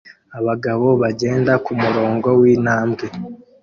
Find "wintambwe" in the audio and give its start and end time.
2.39-3.05